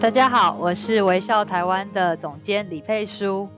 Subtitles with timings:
[0.00, 3.48] 大家好，我是微笑台湾的总监李佩书。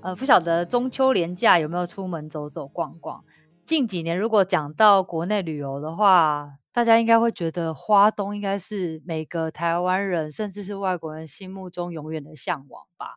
[0.00, 3.22] 呃，不晓得中秋连假有没有出门走走逛逛？
[3.64, 13.14] 近几年如果讲到国内旅游的话，大家应该会觉得花东应该是每个台湾人甚至是外国人心目中永远的向往吧。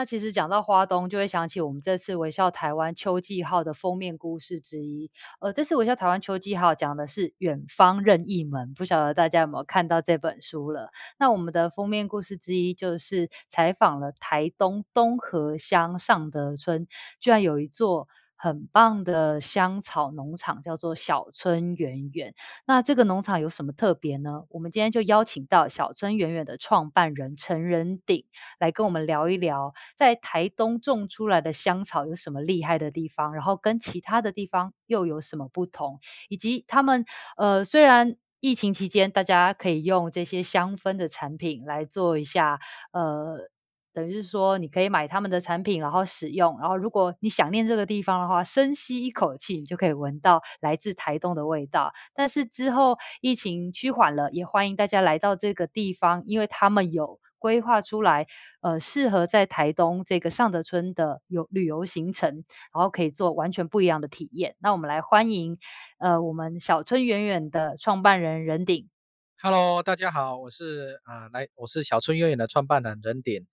[0.00, 5.10] 那其实讲到花东，就会想起我们这次微笑台湾秋季号的封面故事之一。
[5.40, 10.90] 呃，这次微笑台湾秋季号讲的是远方任意门，不晓得大家有没有看到这本书了？
[11.18, 16.86] 那我们的封面故事之一就是采访了台东东河乡尚德村，
[17.20, 18.08] 居然有一座。
[18.42, 22.34] 很棒的香草农场叫做小村圆圆。
[22.66, 24.44] 那这个农场有什么特别呢？
[24.48, 28.24] 我们今天就邀请到小村圆圆的创办人陈仁鼎
[28.58, 37.04] 来跟我们聊一聊，在台东种出来的香草有什么厉害的地方，然后跟其他的地方又有什么不同，以及他们
[37.36, 42.58] 呃，虽然疫情期间大家可以用这些香氛的产品来做一下
[42.92, 43.50] 呃。
[43.92, 46.58] 等于是说，你可以买他们的产品，然后使用。
[46.60, 51.92] 然后，如果你想念这个地方的话，深吸一口气，你就可以闻到来自台东的味道。
[52.14, 58.26] 但是之后疫情趋缓了，也欢迎大家来到这个地方，因为他们有规划出来，
[58.60, 64.54] 呃，适合在台东这个上德村的有旅游行程，然后可以做完全不一样的体验。
[64.60, 65.58] 那我们来欢迎，
[65.98, 68.88] 呃，我们小村远远的创办人仁鼎。
[69.42, 73.46] Hello，大家好，我是啊、呃，来，我是小村圆圆的创办人仁鼎。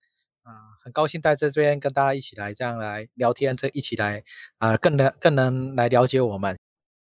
[0.48, 4.24] 啊，很高兴在这边跟大家一起来这样来聊天，这一起来
[4.56, 6.58] 啊，更能更能来了解我们。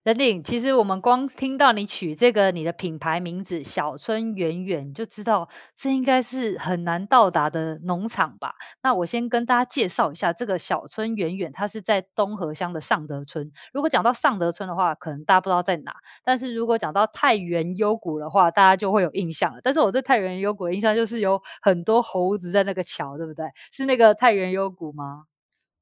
[0.06, 8.55] 仁鼎，其实我们光听到你取这个你的品牌名字“小村远远”，就知道这应该是很难到达的农场吧？
[8.84, 13.50] 那我先跟大家介绍一下，这个小村远远，它是在东河乡的尚德村。
[13.72, 15.91] 如果讲到尚德村的话，可能大家不知道在哪；
[16.25, 19.61] 但是如果讲到太原幽谷的话，大家就会有印象了。
[19.61, 23.45] 但是我对太原幽谷的印象就是有很多猴子在那个桥，对不对？
[23.72, 25.25] 是那个太原幽谷吗？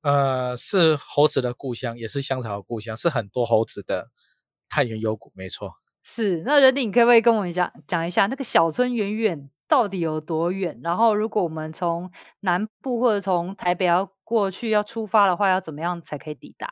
[0.05, 4.11] 呃，是猴子的故乡，也是香草的故乡，是很多猴子的
[4.69, 5.73] 太原幽谷，没错。
[6.03, 10.79] 是，那仁鼎，你可不可以跟我们讲讲一下那个小村远远到底有多远？
[10.83, 12.11] 然后，如果我们从
[12.41, 16.71] 南部或者从台北要过去要出发的话，要怎么样才可以抵达？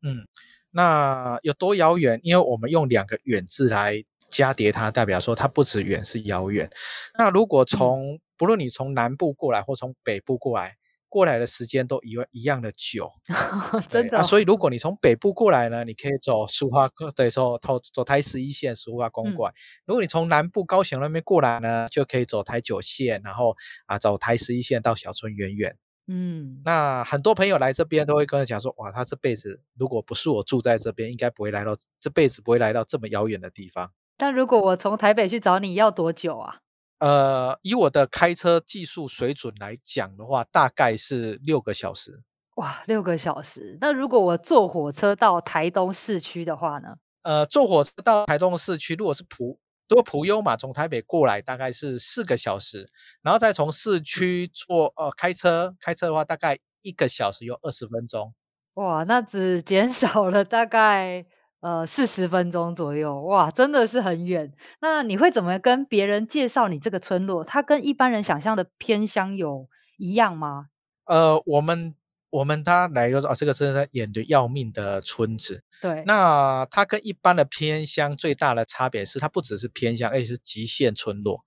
[0.00, 0.26] 嗯，
[0.70, 2.18] 那有多遥远？
[2.22, 6.70] 因为我们用两个远字来加叠它，代表说它不止远，是遥远。
[7.18, 10.78] 那如果从、嗯、不论你从南部过来或从北部过来。
[11.14, 13.08] 过来的时间都一一样的久，
[13.88, 14.22] 真的、哦。
[14.24, 19.52] 所以如果你从北部过来呢，你可以走苏花，对，说走走台十一线苏花公馆。
[19.52, 23.54] 嗯、如果你从南部高雄那边过来呢，就可以走台九线，然后
[23.86, 25.76] 啊走台十一线到小村圆圆。
[26.08, 33.92] 嗯，那很多朋友来这边都会跟我讲说，哇，他这辈子如果不是我住在这边，应该不会来到这辈子不会来到这么遥远的地方。
[34.16, 36.56] 但如果我从台北去找你要多久啊？
[37.04, 42.22] 呃，以我的开车技术水准来讲的话，大概是六个小时。
[42.54, 43.76] 哇，六个小时！
[43.78, 46.96] 那如果我坐火车到台东市区的话呢？
[47.20, 52.88] 呃，坐火车到台东市区，如果是普，如果普悠嘛从台北过来，大概是四个小时，
[53.20, 58.32] 然后再从市区坐，呃，开车，开车的话大概一个小时有二十分钟。
[58.76, 61.26] 哇，那只减少了大概。
[61.64, 64.52] 呃，四十分钟左右，哇，真的是很远。
[64.82, 67.42] 那你会怎么跟别人介绍你这个村落？
[67.42, 69.66] 它跟一般人想象的偏乡有
[69.96, 70.66] 一样吗？
[71.06, 71.94] 呃，我们
[72.28, 75.64] 我们他来说啊，这个是他远的要命的村子。
[75.80, 81.46] 对，那它跟一般的偏乡最大的差别是，它不只是偏乡，而且是极限村落。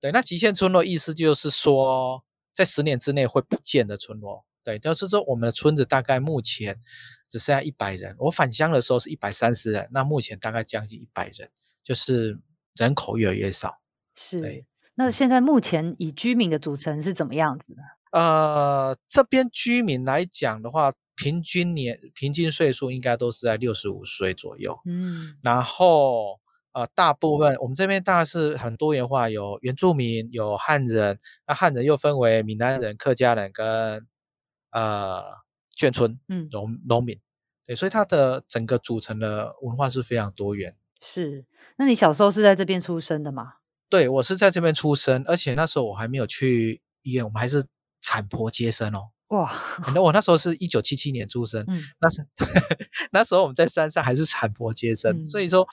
[0.00, 2.22] 对，那极限村落意思就是说，
[2.54, 4.44] 在十年之内会不见的村落。
[4.62, 6.78] 对，就是说我们的村子大概目前。
[7.38, 11.50] 只剩下一百人，我返乡的时候是一百三十人，那目前大概将近一百人，
[11.82, 12.38] 就是
[12.74, 13.78] 人口越来越少。
[14.14, 17.82] 是，对，那现在目前以居民的组成是怎么样子的？
[18.18, 24.80] 呃，这边居民来讲的话，平均年平均岁数应该都是在六十五岁左右。
[24.86, 26.40] 嗯，然后
[26.72, 34.06] 呃，大部分我们这边大概是很多元化，有原住民，有汉人，那汉人又分为闽南人、客家人跟
[34.70, 35.44] 呃。
[35.78, 37.20] 眷村，嗯，农农民，
[37.66, 40.76] 对，所以它的整个组成的文化是非常多元。
[41.02, 41.44] 是，
[41.76, 43.54] 那你小时候是在这边出生的吗？
[43.88, 47.64] 对，我是在这边出生，而且那时候我还没有去医院，我们还是
[48.00, 49.10] 产婆接生哦。
[49.28, 49.52] 哇，
[49.94, 52.26] 那我那时候是一九七七年出生，嗯，那是
[53.10, 55.66] 那时候我们在山上还是产婆接生，嗯、所以说，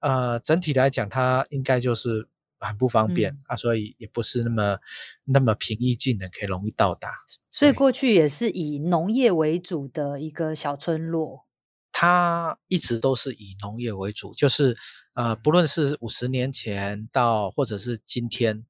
[0.00, 2.28] 呃，整体来讲，它应该就是
[2.68, 4.78] 很不方便、嗯、啊，所以也不是那么
[5.24, 7.10] 那么平易近人，可以容易到达。
[7.50, 11.46] 所以过去也是以农业为主的一个小村落。
[11.92, 14.76] 它一直都是以农业为主，就是
[15.14, 18.64] 呃，不论是五十年前到或者是今天，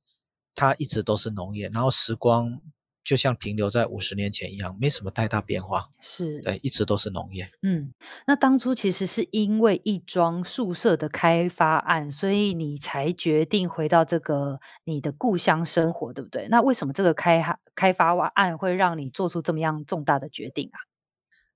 [0.54, 2.60] 它一直都是农业，然后时光。
[3.02, 5.88] 就像停留在五十年前一样，没什么太大变化。
[6.00, 7.50] 是，对，一直都是农业。
[7.62, 7.92] 嗯，
[8.26, 16.48] 那当初其实是因为一桩宿舍的开发案，所以你才决定回到这个你的故乡生活，对不对？
[16.48, 17.42] 那为什么这个开
[17.74, 20.78] 开发案会让你做出这么样重大的决定啊？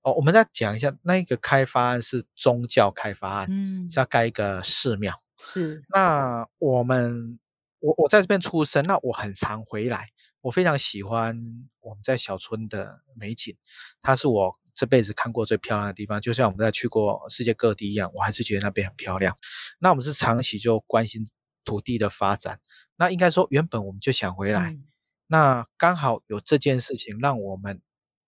[0.01, 5.21] 哦，我们再讲一下，那个开发案是宗教开发案，嗯，是要盖一个寺庙。
[5.37, 7.39] 是，那我们，
[7.79, 10.09] 我我在这边出生，那我很常回来。
[10.45, 13.57] 我非常喜欢我们在小村的美景，
[13.99, 16.21] 它是我这辈子看过最漂亮的地方。
[16.21, 19.35] 就像我们在去过世界各地一样，我还是觉得那边很漂亮。
[19.79, 21.25] 那我们是长期就关心
[21.63, 22.59] 土地的发展。
[22.95, 24.69] 那应该说，原本我们就想回来。
[24.69, 24.85] 嗯、
[25.25, 27.81] 那刚好有这件事情，让我们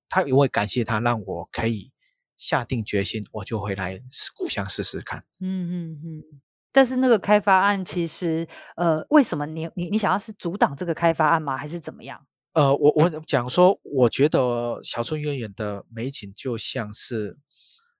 [0.09, 1.91] 他因为感谢他，让我可以
[2.35, 4.01] 下定决心，我就回来
[4.35, 5.23] 故乡试试看。
[5.39, 6.41] 嗯嗯嗯。
[6.71, 11.57] 但是那个开发案其实，呃，为什么你你你想要是阻挡这个开发案吗？
[11.57, 12.25] 还是怎么样？
[12.53, 17.37] 呃，我我讲说，我觉得小村远远的美景就像是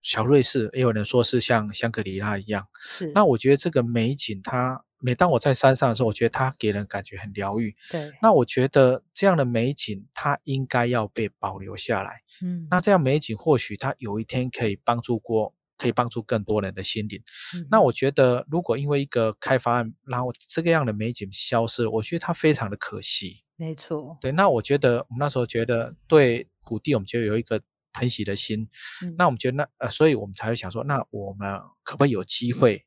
[0.02, 2.68] 小瑞士，也有人说是像香格里拉一样。
[2.86, 3.12] 是。
[3.14, 7.76] 那我觉得这个美景，它每当我在山上的时候，我觉得它给人感觉很疗愈。
[7.92, 8.12] 对。
[8.22, 12.22] 那我觉得这样的美景，它应该要被保留下来。
[12.42, 12.68] 嗯。
[12.72, 15.54] 那这样美景，或许它有一天可以帮助过。
[15.78, 17.22] 可以帮助更多人的心灵。
[17.56, 23.44] 嗯、那我觉得，如果因为一个开发案，然后这个样的美景消失，我觉得它非常的可惜。
[23.56, 24.18] 没错。
[24.22, 27.62] 对，那我觉得我们那时候觉得对土地，我们就有一个
[27.94, 28.70] 疼惜的心。
[29.04, 32.86] 嗯、那我们觉得那呃，所以我们才会想说，那我们可不可以有机会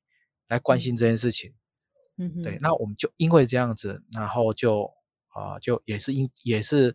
[0.49, 1.55] 来关心这件事情？
[2.19, 2.43] 嗯哼。
[2.43, 4.91] 对，那我们就因为这样子，然后就
[5.29, 6.95] 啊、呃，就也是因也是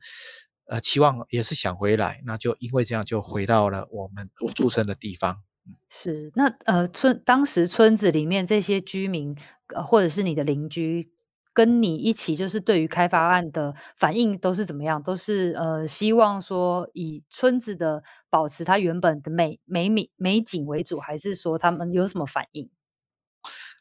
[0.68, 5.44] 呃，期望也是想回来，那就因为这样就回到了我们我出生的地方。
[5.90, 9.36] 是，那呃村当时村子里面这些居民，
[9.74, 11.12] 呃或者是你的邻居，
[11.54, 15.02] 跟你一起就是对于开发案的反应都是怎么样？
[15.02, 22.70] 都是呃希望说以村子的保持它原本的美美美美景为主，还是说他们有什么反应？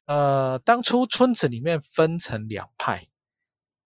[0.06, 3.08] 呃，当初村子里面分成两派，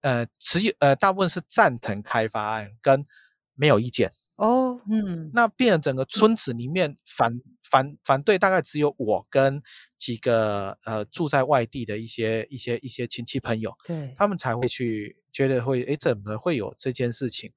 [0.03, 3.07] 呃只有呃大部分是赞成开发案跟
[3.55, 4.13] 没有意见。
[4.39, 9.61] 哦，嗯，那变成整个村子里面反反反对，大概只有我跟
[9.99, 17.53] 几个呃住在外地的一些一些一些亲戚朋友，对，他们才会去觉得会，诶，怎么会有这件事情？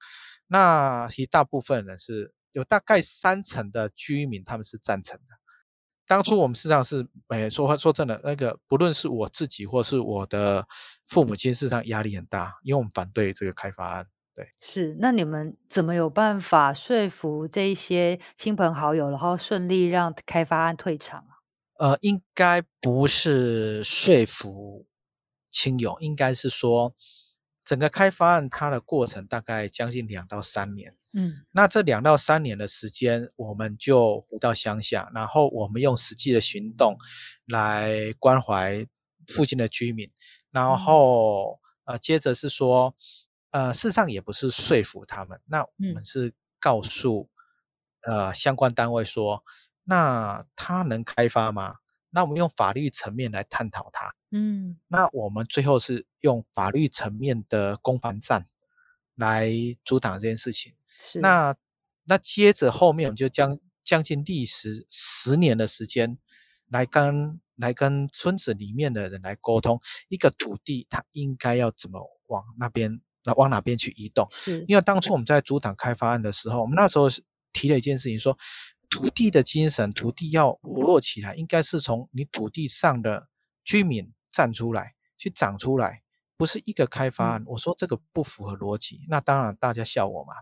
[0.48, 5.36] 那其实大部分人是有大概三成的居民他们是赞成的。
[6.08, 10.66] 当初我们实际上是，哎，说说真的，那个不论是我自己或是我的
[11.08, 14.08] 父母亲，事实上压力很大，因为我们反对这个开发案。
[14.42, 21.38] 对，是，那你们怎么有办法说服这一些亲朋好友，然后顺利让开发案退场啊？
[21.78, 24.88] 呃，应该不是说服
[25.52, 26.96] 亲友，应该是说
[27.64, 30.96] 整个开发案它的过程大概将近两到三年。
[31.14, 36.98] 嗯，那这两到三年的时间，我们就回到乡下，然后我们用实际的行动
[37.46, 38.88] 来关怀
[39.28, 40.10] 附近的居民，
[40.50, 42.96] 然后、嗯、呃，接着是说。
[43.52, 47.30] 呃，事实上也不是说服他们，那我们是告诉、
[48.02, 49.44] 嗯、呃相关单位说，
[49.84, 51.76] 那他能开发吗？
[52.10, 54.14] 那我们用法律层面来探讨它。
[54.32, 58.48] 嗯，那我们最后是用法律层面的攻防战
[59.16, 59.50] 来
[59.84, 60.74] 阻挡这件事情。
[61.00, 61.56] 是，那
[62.06, 66.18] 那接着后面我们就将将近历时十年的时间
[66.68, 73.02] 来跟来跟村子里面的人来沟通，一个土地它应该要怎么往那边。
[73.24, 74.28] 那往哪边去移动？
[74.32, 77.08] 是，因为当初我们在阻挡开发案的时候，我们那时候
[77.54, 78.40] 提了一件事情说，说
[78.90, 83.28] 土地的精神，土地要活络起来，应该是从你土地上的
[83.64, 86.02] 居民站出来，去长出来，
[86.36, 87.42] 不是一个开发案。
[87.44, 90.34] 嗯、我说这个不符合逻辑，那当然大家笑我嘛。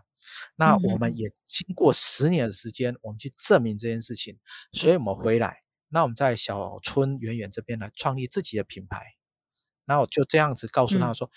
[0.56, 4.38] 那我们也经过十年的时间，我们去证明这件事情，
[4.72, 9.04] 所以我们回来，那我们在小村远远这边来创立自己的品牌，
[9.84, 11.26] 然后就这样子告诉他说。
[11.26, 11.30] 嗯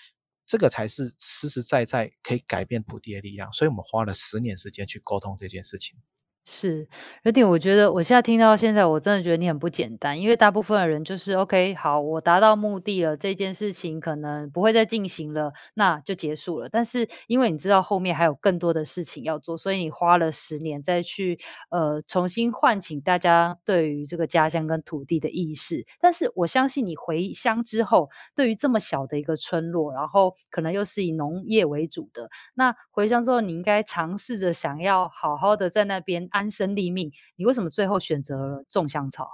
[0.45, 5.97] 这个才是实实在在可以改变土地的力量，所以我们花了十年时间去沟通这件事情。
[6.45, 6.85] 是，
[7.23, 16.67] 有点，我觉得我现在听到现在，我真的觉得你很不简单，因为大部分的人就是 OK，好，我达到目的了，这件事情可能不会再进行了，那就结束了。
[16.67, 25.85] 但是因为你知道后面还有更多的事情要做，所以你花了十年再去呃重新唤醒大家对于这个家乡跟土地的意识。
[26.01, 36.29] 但是我相信你回乡之后，对于这么小的一个村落，然后可能又是以农业为主的，那回乡之后，你应该尝试着想要好好的在那边。
[36.34, 39.30] 安身立命，你为什么最后选择了种香草？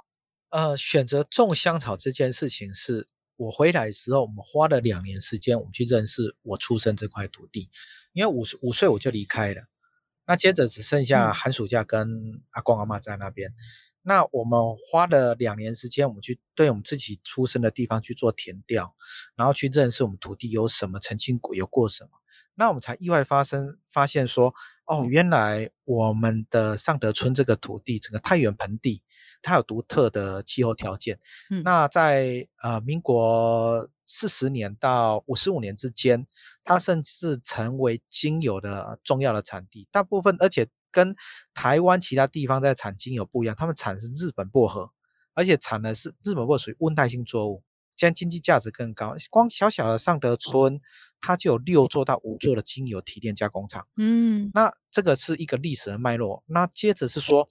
[0.49, 7.69] 呃，选择种香草这件事情是我回来的时候，我们花了两年时间，我们去认识我出生这块土地。
[8.11, 9.61] 因为五五岁我就离开了，
[10.27, 13.51] 那接着只剩下寒暑假跟阿公阿妈在那边。
[13.51, 13.55] 嗯、
[14.01, 14.59] 那我们
[14.91, 18.95] 花了两年时间，我们去对我们自己出生的地方去做填调，
[19.35, 22.09] 然后去认识我们土地有什么，曾经有过什么。
[22.55, 24.53] 那我们才意外发生，发现说，
[24.89, 29.03] 哦，原来我们的尚德村这个土地，整个太原盆地，
[29.43, 31.19] 它有独特的气候条件。
[31.51, 36.25] 嗯，那在呃民国四十年到五十五年之间，
[36.63, 39.87] 它甚至成为精油的重要的产地。
[39.91, 41.15] 大部分，而且跟
[41.53, 44.89] 台湾其他地方在产精油不一样，他们产的是日本薄荷，
[45.35, 47.61] 而且产的是日本薄荷属于温带性作物。
[47.99, 49.13] 这样经济价值更高。
[49.29, 50.79] 光小小的尚德村，
[51.19, 53.89] 它就有六座到五座的精油提炼加工厂。
[53.97, 56.41] 嗯，那这个是一个历史的脉络。
[56.45, 57.49] 那接着是说，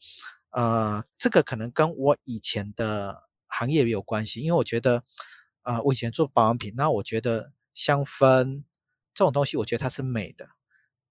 [0.49, 5.05] 呃，这个可能跟我以前的行业也有关系，因为我觉得，
[5.64, 8.62] 呃，我以前做保养品，那我觉得香氛
[9.12, 10.49] 这种东西，我觉得它是美的。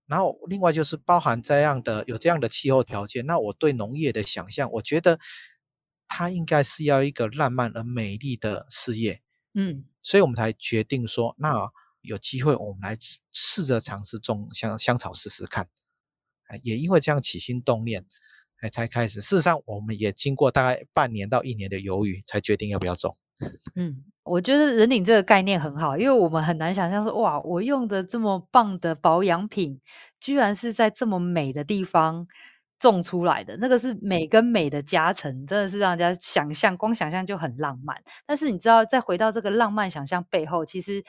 [0.08, 5.20] 然后另外就是包含这样的有这样的气候条件，那我对农业的想象，我觉得
[6.08, 9.22] 它应该是要一个浪漫而美丽的事业。
[9.60, 11.72] 嗯，所以我们才决定说，那
[12.02, 12.96] 有机会我们来
[13.32, 15.68] 试着尝试种香香草试试看。
[16.46, 18.06] 哎，也因为这样起心动念，
[18.62, 19.20] 哎，才开始。
[19.20, 23.18] 事实上，我们也经过大概半年到一年的犹豫，才决定要不要种。
[23.76, 29.82] 嗯，我觉得人顶这个概念很好，因为我们很难想象说，哇，我用的这么棒的保养品，
[30.20, 32.28] 居然是在这么美的地方。
[32.80, 37.98] 种出来的那个是美跟美的加成，真的是让人家想象，光想象就很浪漫。
[38.26, 41.04] 但是你知道，再回到这个浪漫想象背后，其实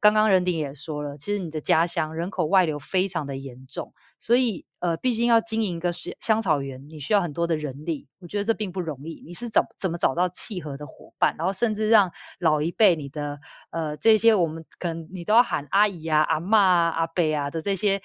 [0.00, 9.22] 刚刚人鼎也说了，其实你的家乡人口外流非常的严重，所以呃，毕竟要经营一个香草园，你需要很多的人力，我觉得这并不容易。
[9.24, 13.40] 你是找怎么找到契合的伙伴，然后甚至让老一辈你的
[13.70, 18.02] 呃这些我们可能你都要喊阿姨啊、阿嬷啊、阿伯啊的这些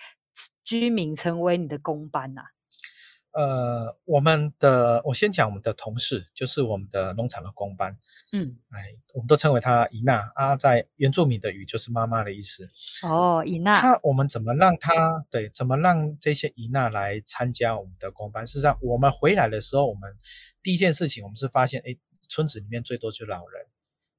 [0.63, 2.43] 居民成为你的工班呐、
[3.31, 7.95] 呃，我们的我先讲我们的同事，就是我们的农场的工班，
[8.31, 12.69] 嗯，哎，我们都称为他伊娜啊，在原住民的语就是妈妈的意思。
[13.03, 18.47] 哦，伊娜，那我们怎么让他对，怎么让这些伊娜来参加我们的工班？
[18.47, 20.17] 事实上，我们回来的时候，我们
[20.63, 21.95] 第一件事情，我们是发现，哎，
[22.27, 23.67] 村子里面最多就是老人，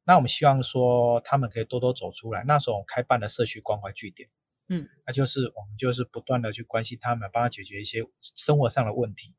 [0.04, 2.44] 那我们希望说他们可以多多走出来。
[2.46, 4.28] 那时候我们开办了社区关怀据点。
[4.72, 9.34] 嗯，那就是我们就是不断的去关心他们，帮他解决一些生活上的问题。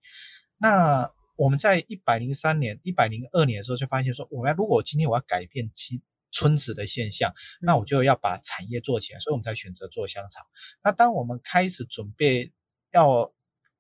[0.57, 10.41] 那我们在一百零三年、一百零二年的时候就发现说，我要如果今天我要改变其村子的现象，那我就要把产业做起来，所以我们才选择做香草。
[10.83, 12.51] 那当我们开始准备
[12.91, 13.33] 要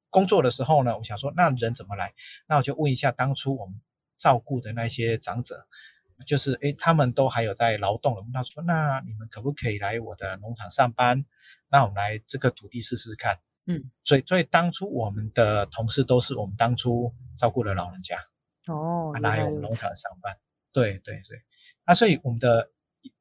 [0.09, 2.13] 工作的时候呢，我想说，那人怎么来？
[2.47, 3.81] 那我就问一下当初我们
[4.17, 5.67] 照顾的那些长者。
[6.25, 8.23] 就是诶，他们都还有在劳动了。
[8.33, 11.25] 他说：“那你们可不可以来我的农场上班？
[11.69, 13.37] 那我们来这个土地试试看。”
[13.67, 18.17] 嗯，所以所以当初我们的同事都是我们当初照顾的老人家
[18.65, 20.35] 哦，来我们农场上班。
[20.73, 21.37] 对对对，
[21.85, 22.71] 啊，所以我们的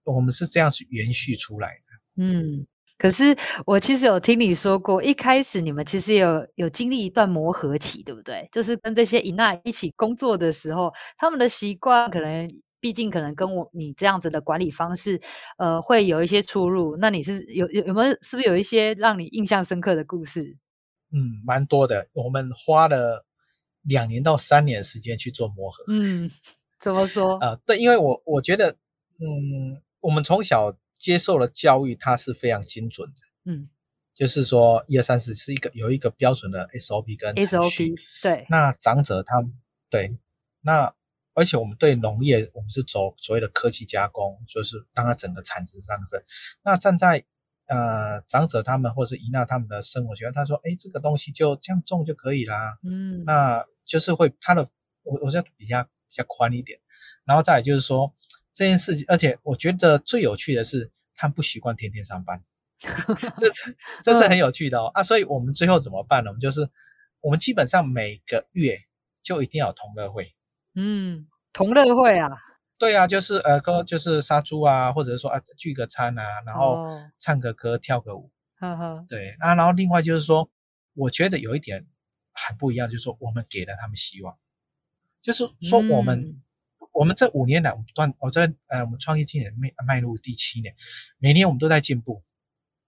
[0.04, 2.23] 我们是这样去延续出来的。
[2.25, 2.66] 嗯，
[2.97, 8.49] 可是我其实有听你说过，一开始你们其实有有经历一段磨合期，对不对？
[8.50, 12.50] 就是跟这些伊娜一起工作的时候，他们的习惯可能。
[12.80, 15.20] 毕竟可能跟我你这样子的管理方式，
[15.58, 16.96] 呃，会有一些出入。
[16.96, 20.56] 那你是有有有没有是不是有一些让你印象深刻的故事？
[21.12, 22.08] 嗯，蛮多的。
[22.12, 23.26] 我们花了
[23.82, 25.84] 两年到三年的时间去做磨合。
[25.88, 26.30] 嗯，
[26.80, 27.37] 怎么说？
[27.38, 28.76] 啊、呃，对，因为我我觉得，
[29.18, 33.52] 嗯，我们从小接受了教育，它是非常精准的。
[33.52, 33.68] 嗯，
[34.14, 37.34] 就是说一二三四是一个有一个标准的 SOP 跟。
[37.34, 38.46] SOP 对。
[38.49, 39.44] 那长者他
[39.90, 40.18] 对
[40.62, 40.94] 那。
[41.34, 46.22] 而且我们对农业，我们是走所谓的科技加工，就是让它整个产值上升。
[46.62, 47.25] 那站在
[47.66, 54.68] 呃长者他们或是姨娜他们的生活习惯，他说：“哎，这个东西就这样种就可以啦。”嗯，那就是会他的
[55.02, 56.80] 我我觉得比较比较宽一点。
[57.25, 58.12] 然后再来就是说
[58.52, 62.42] 这件事情，而且我觉得最有趣的是，他们不习惯天天上班，
[63.38, 65.02] 这是 这是很有趣的哦啊！
[65.04, 66.30] 所以我们最后怎么办呢？
[66.30, 66.68] 我们就是
[67.20, 68.80] 我们基本上每个月
[69.22, 70.34] 就一定要有同乐会。
[70.75, 72.29] 嗯，同乐会啊。
[72.79, 76.87] 对啊，就是呃，哥就是杀猪啊，或者是说啊聚个餐啊，然后
[77.19, 78.31] 唱个歌、哦、跳个舞。
[78.59, 79.07] 呵呵。
[79.09, 80.50] 对啊，然后另外就是说，
[80.95, 81.87] 我觉得有一点
[82.33, 84.39] 很不一样，就是说我们给了他们希望，
[85.23, 86.21] 就是说我们。
[86.21, 86.43] 嗯
[86.93, 90.75] 我们这五年来，我们不断，我在呃，我们创业今年迈迈入第七年，
[91.19, 92.25] 每年我们都在进步。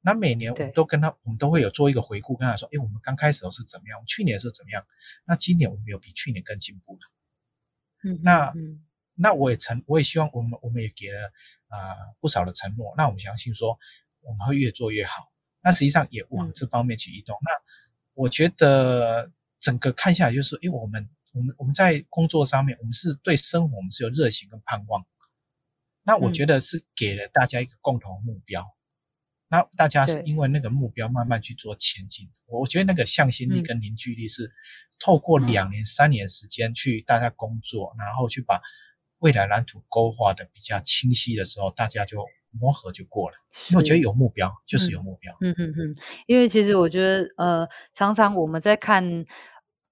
[0.01, 4.05] 那每年我们都跟他，我们都会有做一个回顾，跟他说，哎，我们刚开始时候是怎么样？
[4.05, 4.85] 去年是怎么样？
[5.25, 7.07] 那今年我们有比去年更进步的。
[8.05, 8.83] 嗯，那嗯，
[9.15, 11.33] 那我也承，我也希望我们，我们也给了
[11.69, 12.95] 啊、呃、不少的承诺。
[12.97, 13.79] 那我们相信说，
[14.21, 15.31] 我们会越做越好。
[15.63, 17.37] 那实际上也往这方面去移动。
[17.37, 17.51] 嗯、那
[18.15, 19.31] 我觉得
[19.61, 21.09] 整个看下来，就是，因为我们。
[21.35, 25.03] 我们我们在工作上面，我们是对生活，我们是有热情跟盼望。
[26.03, 28.82] 那我觉得是给了大家一个共同的目标，嗯、
[29.53, 32.27] 那大家是因为那个目标慢慢去做前进。
[32.47, 34.51] 我我觉得那个向心力跟凝聚力是
[34.99, 38.63] 透过两年、嗯、三年时间去大家工作，然后去把
[39.19, 43.37] 未来蓝图勾画的比较清晰的时候，大家就磨合就过了。
[43.69, 45.37] 因为我觉得有目标就是有目标。
[45.43, 45.95] 嗯嗯嗯，
[46.27, 49.27] 因为其实我觉得呃，常常我们在看。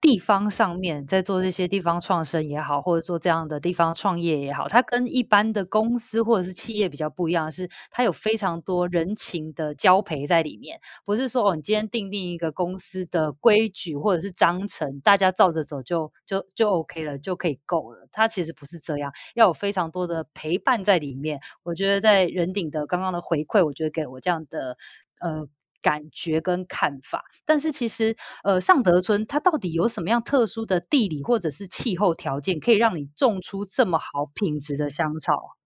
[0.01, 10.81] 地方上面在做这些地方创生也好，或者做这样的地方创业也好，它跟一般的公司或者是企业比较不一样是，它有非常多人情的交陪在里面。
[11.05, 18.09] 不是说哦，你今天订定一个公司的规矩或者是章程，大家照着走就就就 OK 了，就可以够了。
[18.11, 21.39] 它其实不是这样，要有非常多的陪伴在里面。
[21.63, 24.79] 我觉得在人鼎的刚刚的回馈，我觉得给了我这样的
[25.21, 25.47] 呃。
[25.83, 35.57] 感觉跟看法，但是其实，呃，尚德村它到底有什么样特殊的地理或者是气候条件，可以让你种出这么好品质的香草？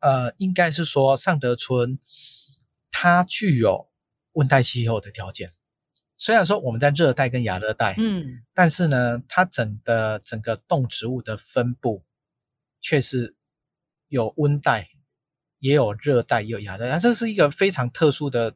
[0.00, 1.98] 呃，应该是说尚德村
[2.90, 3.88] 它具有
[4.32, 5.50] 温带气候的条件。
[6.16, 12.04] 虽然说我们在热带跟亚热带，嗯，但是呢，它整的整个动植物的分布
[12.80, 13.34] 却是
[14.08, 14.90] 有温带，
[15.58, 18.54] 也有热带，也有亚热带，这是一个非常特殊的。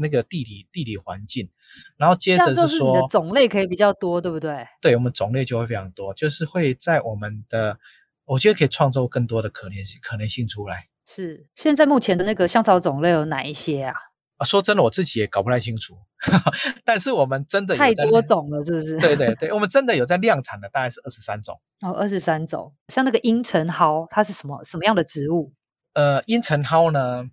[0.00, 1.48] 那个地理地理环境，
[1.96, 4.66] 然后接着是说，是你的种类可以比较多，对不对？
[4.80, 7.78] 对，我们种类就会非常多，就是会在我们的，
[8.24, 10.88] 我觉得可以创造更多的可能性，可能性出来。
[11.06, 13.94] 是，现在目前的那个香草种类有哪一些啊？
[14.38, 15.98] 啊，说真的，我自己也搞不太清楚，
[16.84, 18.96] 但是我们真的有太多种了，是不是？
[18.98, 21.60] 对对对，我们真的有在量产的，大概是二十三种。
[21.82, 25.52] 哦，二十三种，像那个阴橙蒿，它是什么什么样的植物？
[25.92, 27.24] 呃，阴橙蒿呢，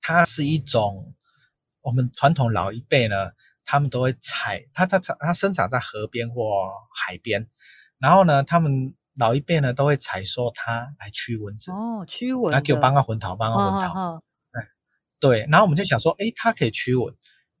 [0.00, 1.14] 它是一种。
[1.82, 3.32] 我们传统老一辈呢，
[3.64, 6.44] 他们都会采它，它它它生长在河边或
[6.94, 7.48] 海边，
[7.98, 14.00] 然后呢，他们老一辈呢都会采收它来驱蚊子哦，驱蚊，然后给我帮个魂桃，帮个魂桃。
[14.00, 14.22] 哦哦哦、
[15.18, 17.14] 对，然后我们就想说，诶，它可以驱蚊，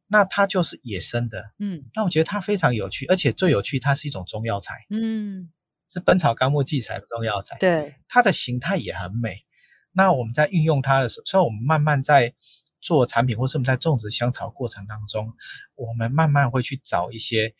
[0.06, 5.50] 那它就是野生的，嗯，那我觉得它非常有趣，而且最有趣，它是一种中药材，嗯，
[5.92, 9.44] 是《本草纲目》记载的中药材，对，它的形态也很美。
[9.92, 12.34] 那我们在运用它的时候，所以我们慢慢在。
[12.82, 15.32] 做产品，或是我们在种植香草过程当中，
[15.76, 17.54] 我们慢慢会去找一些，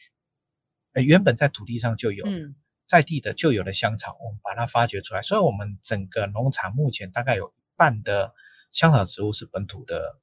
[0.93, 2.57] 呃，原本在土地上就有，嗯，
[2.87, 5.23] 在地的就有的香草，我们把它发掘出来。
[5.23, 8.35] 所以，我们整个农场目前大概有一半的
[8.73, 10.19] 香草植物是本土的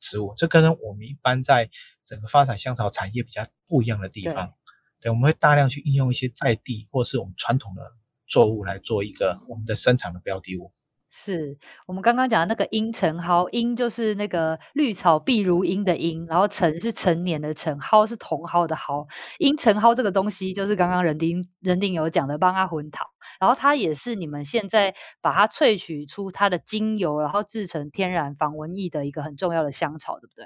[0.00, 1.70] 植物，这跟我们一般在
[2.04, 4.54] 整个发展香草产业比较不一样的地方。
[5.00, 7.92] 对，对，我们会大量去应用一些在地或是我们传统的
[8.26, 10.72] 作物来做一个我们的生产的标的物。
[11.10, 19.06] 是我们刚刚讲的那个阴橙蒿，阴就是那个绿草碧如茵的茵，然后陈是成年的陈，蒿是茼蒿的蒿。
[19.38, 23.06] 阴橙蒿这个东西就是刚刚人丁人丁有讲的帮它混桃，
[23.40, 30.44] 然后它也是你们现在把它萃取出它的精油，然后制成天然防蚊液的一个很重要的香草，对不对？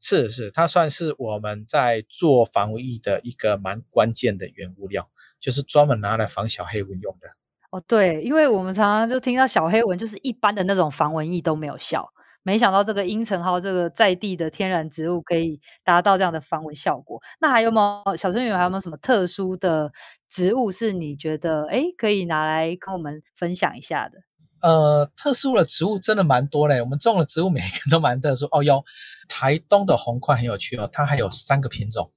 [0.00, 7.28] 是是，它算是我们在做防蚊液的一个蛮关键的原物料，就是专门拿来防小黑蚊用的。
[7.70, 12.08] 哦，对，因为我们常常就听到小黑蚊就是一般的那种防蚊液都没有效，
[12.42, 17.20] 没想到这个阴沉蒿这个在地的天然植物可以达到这样的防蚊效果。
[17.38, 19.92] 那还有没有小春雨还有没有什么特殊的
[20.30, 24.16] 植物是你觉得哎可以拿来跟我们分享一下的？
[24.62, 28.62] 呃，特殊的植物真的蛮多嘞，我们种的植物每个都蛮特殊哦。
[28.62, 28.82] 哟，
[29.28, 32.12] 台东的红桧很有趣哦，它还有三个品种，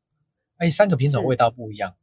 [0.59, 1.95] 哎，三个品种味道不一样。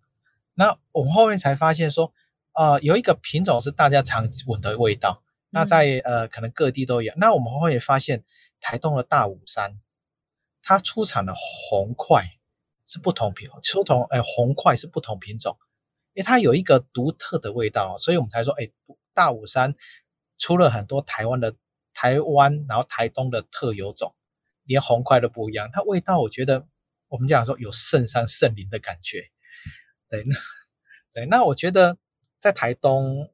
[0.52, 2.12] 那我们后面才发现说。
[2.58, 7.14] 呃，有一个品种是大家常闻的味道，那在呃可能各地都有。
[7.16, 8.24] 那我们会发现，
[8.60, 9.80] 台东的大武山，
[10.60, 12.24] 它出产的红块
[12.88, 15.56] 是不同品种，出同哎红块是不同品种，
[16.14, 18.72] 因为它有一个独特的味道，所以我们才说，哎，
[19.14, 19.76] 大武山
[20.36, 21.54] 出了很多台湾的
[21.94, 24.16] 台湾，然后台东的特有种，
[24.64, 26.66] 连红块都不一样，它味道我觉得
[27.06, 29.30] 我们讲说有圣山圣林的感觉。
[30.08, 30.34] 对，那
[31.14, 31.98] 对，那我觉得
[32.38, 33.30] 在台东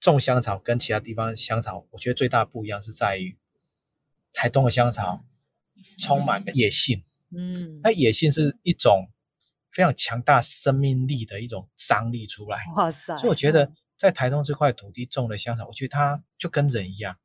[0.00, 3.38] 种香草跟其他地方香草，我觉得最大不一样是在于
[4.32, 5.24] 台东的香草
[5.98, 7.04] 充满了野性。
[7.34, 9.08] 嗯，那野性是一种
[9.70, 12.58] 非常强大生命力的一种张力出来。
[12.74, 13.16] 哇塞！
[13.16, 17.18] 所以我觉得在台东这块土地种的香草，我觉得它就跟人一样，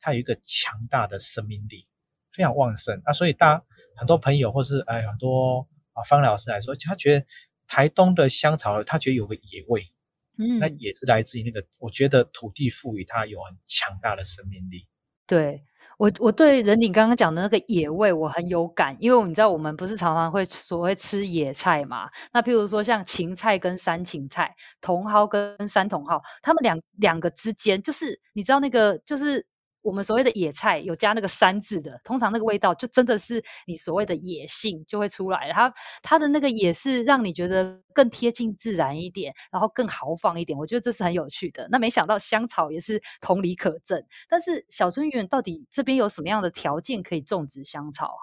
[0.00, 1.86] 它有一个强大的生命力，
[2.30, 3.00] 非常旺盛。
[3.06, 3.64] 那所以大家
[3.96, 7.26] 很多朋友或是哎很多啊方老师来说，他觉得
[7.66, 9.90] 台东的香草，他觉得有个野味。
[10.38, 14.86] 嗯，那也是来自于那个，我觉得土地赋予它有很强大的生命力。
[15.26, 15.62] 对。
[15.96, 22.10] 我我对仁鼎刚刚讲的那个野味我很有感，因为你知道我们不是常常会所谓吃野菜嘛？
[22.32, 29.46] 那譬如说像芹菜跟山芹菜，茼蒿跟山茼蒿，他们两两个之间就是你知道那个就是。
[29.84, 35.52] 我们所谓的野菜有加那个“山”字的，通常那个味道就真的是你所谓的野性就会出来。
[35.52, 40.58] 它它的那个野是让你觉得更贴近自然一点，然后更豪放一点。
[40.58, 41.68] 我觉得这是很有趣的。
[41.70, 44.02] 那没想到香草也是同理可证。
[44.26, 48.22] 但是小春园到底这边有什么样的条件可以种植香草啊？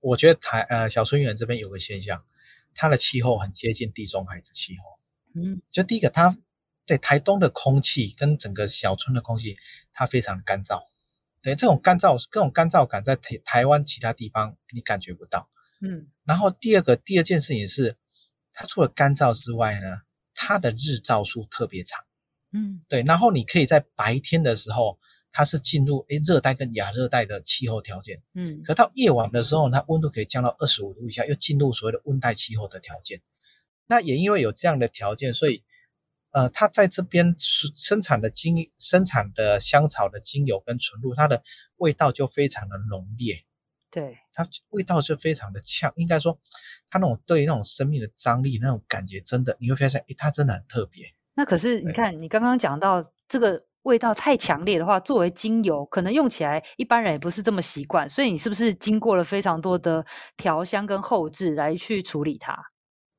[0.00, 2.24] 我觉得台呃小春园这边有个现象，
[2.74, 4.98] 它的气候很接近地中海的气候。
[5.34, 6.38] 嗯，就第一个，它
[6.86, 9.58] 对台东的空气跟整个小春的空气，
[9.92, 10.82] 它非常干燥。
[11.44, 15.50] 对，这种干燥，这种干燥感在台台湾其他地方你感觉不到。
[15.82, 17.98] 嗯，然后第二个，第二件事情是，
[18.54, 20.00] 它除了干燥之外呢，
[20.34, 22.02] 它的日照数特别长。
[22.50, 24.98] 嗯，对，然后你可以在白天的时候，
[25.32, 28.22] 它是进入诶热带跟亚热带的气候条件。
[28.32, 33.20] 嗯，可到夜晚的时候，它温度可以降到二十五度以下，又进入所谓的温带气候的条件。
[33.86, 35.62] 那也因为有这样的条件，所以。
[36.34, 41.44] 呃，它在这边生产的精生产的香草的精油跟纯露，它的
[41.76, 43.44] 味道就非常的浓烈，
[43.88, 46.36] 对，它味道就非常的呛，应该说，
[46.90, 51.06] 它那种对那种生命的张力那种感觉，真的你会发现，诶，它真的很特别。
[51.36, 60.04] 那可是你看，你刚刚讲到这个味道太强烈的话，作为精油，可能用起来一般人也不是这么习惯，所以你是不是经过了非常多的
[60.36, 62.58] 调香跟后置来去处理它？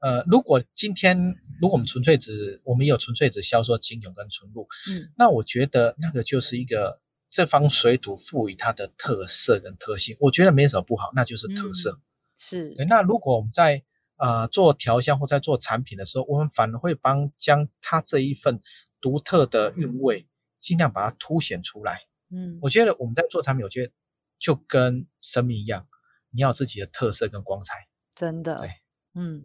[0.06, 1.18] 呃，如果今天
[1.60, 11.94] 如果我们纯粹只我们有纯粹只销售精油跟纯露，嗯，那我觉得那个就是一个这方水土赋予它的特色跟特性，我觉得没什么不好，那就是特色。
[11.94, 12.02] 嗯、
[12.38, 12.76] 是。
[12.88, 13.82] 那如果我们在
[14.18, 18.62] 呃做调香或在做产品的时候，我们反而会帮将它这一份
[19.02, 20.28] 独特的韵味
[20.60, 22.02] 尽量把它凸显出来。
[22.30, 23.91] 嗯，我觉得我们在做产品，我觉得
[24.38, 25.88] 就跟生命一样，
[26.30, 27.88] 你要有自己的特色跟光彩。
[28.13, 28.60] 真的。
[28.60, 28.70] 对。
[29.15, 29.43] 嗯，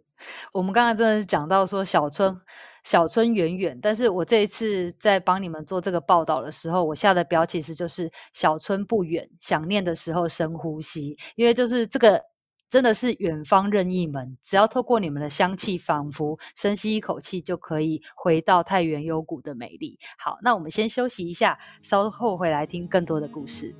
[0.51, 2.37] 我们刚刚真的是讲到说小春
[2.83, 12.21] 小春远远，但是我这一次在帮你们做这个报道的时候，我下的标其实就是小春不远，想念的时候深呼吸，因为就是这个
[12.69, 19.97] 真的是远方任意门，只要透过你们的香气，仿佛深吸一口气就可以回到太原幽谷的美丽。
[20.17, 23.73] 好，那我们先休息一下，稍后回来听更多的故事。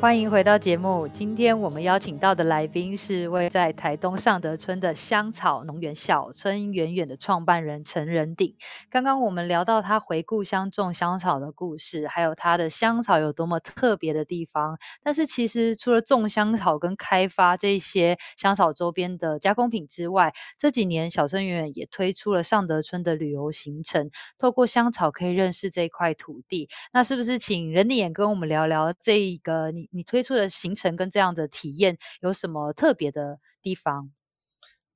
[0.00, 1.06] 欢迎回到节目。
[1.06, 8.56] 今天我们邀请到的来宾是位在台东尚德村的香草农园小村远远的创办人陈仁鼎。
[8.88, 14.78] 刚刚我们聊到他回故乡种香草的故事，还有他的香草有多么特别的地方。
[15.02, 26.70] 但是其实除了种香草跟开发这些香草周边的加工品之外，这几年小村远远也推出了尚德村的旅游行程，透过香草可以认识这块土地。
[26.94, 29.89] 那是不是请仁鼎跟我们聊聊这个你？
[29.90, 34.12] 你推出的行程跟这样的体验有什么特别的地方？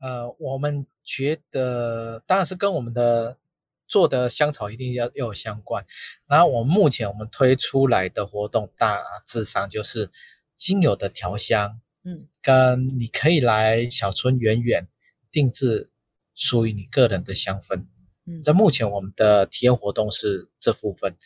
[0.00, 3.38] 呃，我们觉得当然是跟我们的
[3.86, 5.86] 做的香草一定要要有相关。
[6.26, 10.10] 然后我们目前我们推出来的活动大致上就是
[10.56, 14.88] 精油的调香，嗯，跟你可以来小村远远
[15.30, 15.90] 定制
[16.34, 17.86] 属于你个人的香氛。
[18.26, 21.16] 嗯，在目前我们的体验活动是这部分。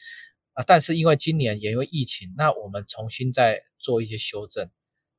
[0.59, 4.69] 啊，但是因为今年也因为疫情，那我们重新再做一些修正。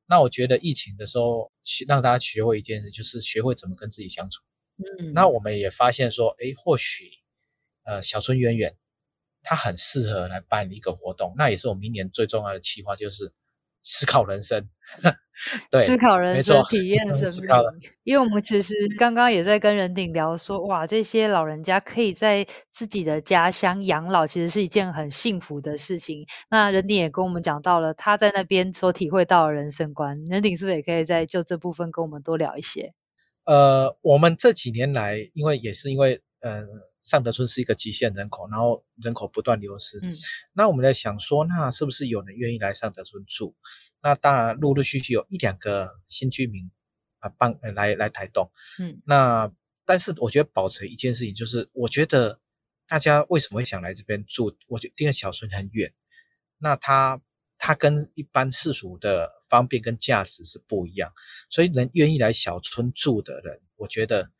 [0.06, 1.50] 那我觉得疫情的时候，
[1.88, 4.42] 让大家学会一件事，就是学会怎么跟自己相处。
[4.98, 7.10] 嗯，那我们也发现说，诶，或许，
[7.84, 8.76] 呃，小春远远，
[9.42, 11.32] 他很适合来办一个活动。
[11.38, 13.32] 那也是我们明年最重要的计划，就是
[13.82, 14.68] 思考人生。
[15.70, 17.48] 对，思考人生，体验 生命。
[18.04, 26.26] 因为我们其实刚刚也在跟人鼎聊说，哇，这些老人家可以在自己的家乡养老，其实是一件很幸福的事情。
[26.50, 30.22] 那人鼎也跟我们讲到了他在那边所体会到的人生观。
[30.26, 32.92] 人鼎是不是也可以在就这部分跟我们多聊一些？
[33.44, 36.66] 呃，我们这几年来，因为也是因为呃，
[37.02, 40.14] 尚德村是一个极限人口，然后人口不断流失，嗯，
[40.52, 43.56] 那我们在想说，那是不是有人愿意来上德村住？
[44.02, 46.70] 那当然，陆陆续续有一两个新居民
[47.18, 48.50] 啊，帮来来台东。
[48.78, 49.52] 嗯，那
[49.84, 52.40] 但是我觉得保持一件事情，就是我觉得
[52.86, 54.56] 大家为什么会想来这边住？
[54.68, 55.92] 我觉得因为小村很远，
[56.58, 57.20] 那它
[57.58, 61.12] 它跟一般世俗的方便跟价值是不一样，
[61.50, 64.30] 所以能愿意来小村住的人，我觉得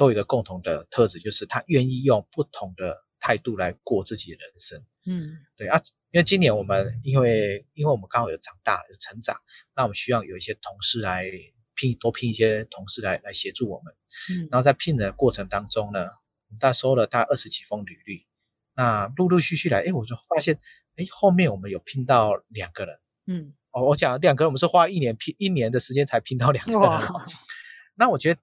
[0.00, 4.82] 都有一个共同的特质，就是他愿意用不同的态度来过自己的人生。
[5.04, 5.78] 嗯，对啊。
[6.10, 9.36] 因为今年我们因为因为我们刚好有长大有成长，
[9.76, 11.26] 那我们需要有一些同事来
[11.74, 13.94] 聘多聘一些同事来来协助我们。
[14.30, 18.26] 嗯，然后在聘的过程当中呢，我们大概收了大概二十几封履历，
[18.74, 20.58] 那陆陆续续来，哎，我就发现，
[20.96, 22.98] 哎，后面我们有聘到两个人。
[23.26, 26.80] 嗯，哦，我讲两个人，我们是花一年聘一年的时间才聘到两个人。
[26.80, 27.26] 哇，
[27.94, 28.40] 那我觉得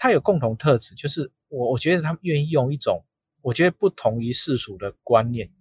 [0.00, 3.04] 他有共同特质，就是我我觉得他们愿意用一种
[3.42, 5.52] 我觉得不同于世俗的观念。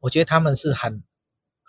[0.00, 1.02] 我觉得他们是很，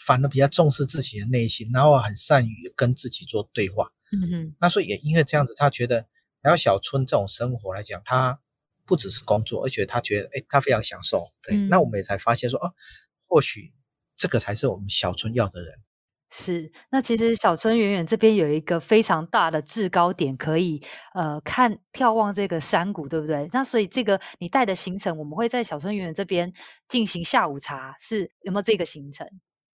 [0.05, 3.91] 反而比较重视自己的内心，然后很善于跟自己做对话。
[4.13, 6.05] 嗯哼，那所以也因为这样子，他觉得
[6.41, 8.39] 然后小春这种生活来讲，他
[8.85, 11.27] 不只是工作，而且他觉得，哎，他非常享受。
[11.43, 12.73] 对，嗯、那我们也才发现说，哦，
[13.27, 13.73] 或许
[14.15, 15.77] 这个才是我们小春要的人。
[16.29, 23.49] 是，那其实小村远远这边有一个非常大的制高点，可以呃看眺望这个山谷，对不对？
[23.53, 26.51] 那所以这个你带的行程，我们会在小村远远这边
[26.89, 29.25] 进行下午茶，是有没有这个行程？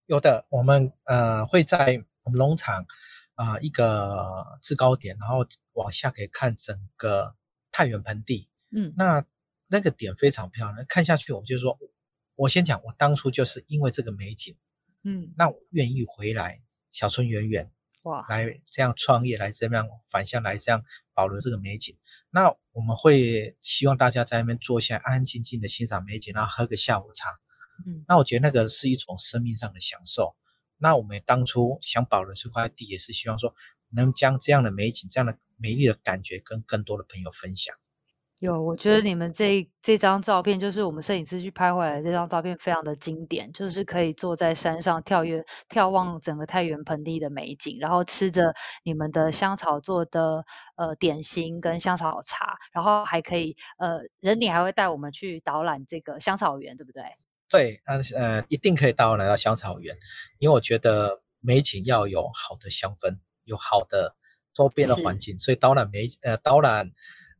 [0.05, 2.85] 有的，我们呃会在我们农场
[3.33, 7.33] 啊、呃、一个制高点，然后往下可以看整个
[7.71, 8.47] 太原盆地。
[8.69, 9.25] 嗯，那
[9.67, 11.79] 那个点非常漂亮，看下去我们就说，
[12.35, 14.55] 我先讲，我当初就是因为这个美景。
[15.03, 16.61] 嗯，那我愿意回来
[16.91, 17.71] 小村远远
[18.03, 21.97] 哇，来这样创业，来这样返乡，来这样保留这个美景。
[22.29, 27.29] 那我们会希望大家在那边坐下，安安静静的欣赏美景，然后喝个下午茶。
[27.85, 30.35] 嗯，那我觉得那个是一种生命上的享受。
[30.77, 33.55] 那我们当初想保留这块地，也是希望说
[33.89, 37.75] 能将这样的美景、这样的美丽的感觉跟更多的朋友分享。
[38.43, 48.53] 有，我觉得你们这这张照片，就是我们摄影师去拍回来的这张照片，非常的经典，就是可以坐在山上跳跃眺望整个太原盆地的美景，然后吃着
[48.84, 50.43] 你们的香草做的
[50.75, 57.01] 呃点心跟香草茶，然后还可以呃人你还会带我们去导览这个香草园，对不对？
[57.47, 59.95] 对，嗯呃，一定可以带我来到香草园，
[60.39, 64.17] 因为我觉得美景要有好的香氛，有好的
[64.53, 66.91] 周边的环境，所以导览美呃导览。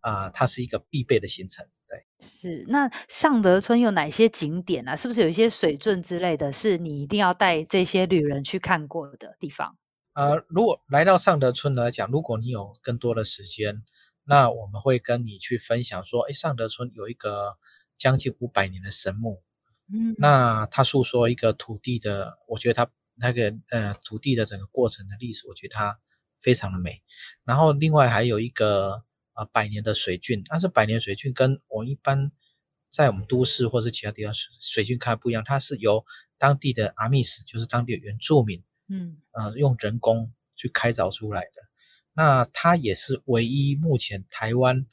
[0.04, 2.06] 啊、呃，它是一个必备的行程，对。
[2.20, 4.96] 是，那上德村有哪些景点啊？
[4.96, 9.78] 是不是有一些水圳之类的，是你一定要带这些旅人去看过的地方？
[10.14, 13.84] 呃，如果来到上德村来讲，如果你有更多的时间，
[14.26, 17.58] 那我们会跟你去分享说，哎，上德村有一个
[17.98, 19.42] 将近五百年的神木，
[19.92, 26.00] 嗯，那它诉说一个土地的，我觉得它那个呃土地的整个过程的历史，我觉得它
[26.42, 27.02] 非常的美。
[27.44, 29.04] 然后另外还有一个。
[29.34, 32.32] 啊，百年的水圳，但是百年水圳跟我们一般
[32.90, 36.06] 在我们都市或是其他地方水水圳看不一样，它是由
[36.38, 41.62] 当地的阿密斯，就是当地的原住民，嗯，呃，用人工去开凿出来的。
[42.14, 44.86] 那它也是唯一目前台湾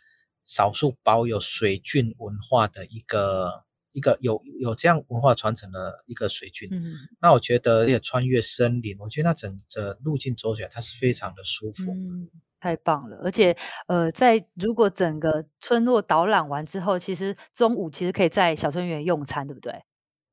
[0.45, 6.71] 少数保有水圳文化的一个一个有有这样文化传承的一个水圳。
[6.73, 11.93] 嗯，那我觉得也穿越森林，我觉得那整个路径走起来它是非常的舒服。
[11.93, 13.57] 嗯太棒了，而且，
[13.89, 19.83] 呃，在如果整个村落导览完之后，其实中午其实可以在小村园用餐，对不对？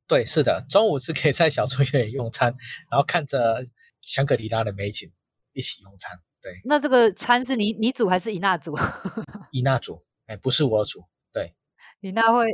[0.07, 2.53] 对，是的，中午是可以在小村园用餐，
[2.91, 3.65] 然后看着
[4.01, 5.11] 香格里拉的美景
[5.53, 6.19] 一起用餐。
[6.41, 8.77] 对，那这个餐是你你煮还是伊娜煮？
[9.51, 11.03] 伊娜煮，哎，不是我煮。
[11.31, 11.55] 对，
[12.01, 12.45] 伊娜会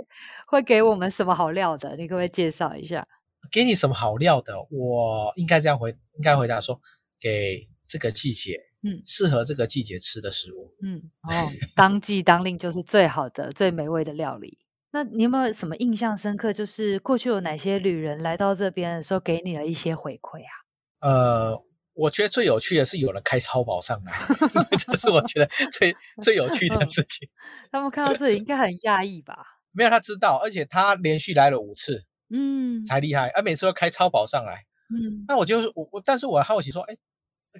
[0.47, 1.95] 会给我们什么好料的？
[1.95, 3.07] 你可不可以介绍一下？
[3.51, 4.55] 给你什么好料的？
[4.71, 6.79] 我应该这样回，应该回答说，
[7.19, 8.59] 给这个季节。
[8.83, 10.73] 嗯，适合这个季节吃的食物。
[10.83, 14.59] 嗯，哦，当季当令就是最好的、最美味的料理。
[14.91, 16.53] 那你有没有什么印象深刻？
[16.53, 20.51] 就是过去有哪些旅人来到这边的时候，给你了一些回馈啊？
[20.99, 24.13] 呃，我觉得最有趣的是有人开超跑上来，
[24.77, 27.27] 这是我觉得最 最有趣的事情。
[27.71, 29.37] 他们看到这里应该很讶异吧？
[29.71, 33.29] 没有，他知道，而且他连续来了五次，嗯，才厉害。
[33.29, 34.65] 而每次都开超跑上来。
[34.93, 36.95] 嗯，那我就是我我，但是我好奇说，哎，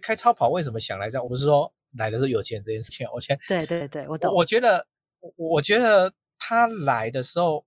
[0.02, 1.24] 开超跑为什么想来这样？
[1.24, 4.34] 我不是说来的是有钱这件事情，我先对对对，我懂。
[4.34, 4.88] 我，觉得，
[5.20, 7.66] 我我觉得他来的时候，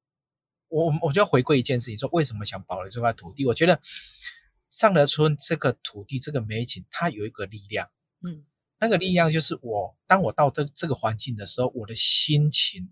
[0.69, 3.47] 我我就要回归一件事情，说为什么想保留这块土地？
[3.47, 3.81] 我觉得
[4.71, 7.89] 上德村这个土地这个美景，它有一个力量，
[8.23, 8.45] 嗯，
[8.81, 12.91] 那个力量就是我当我到这这个环境的时候，我的心情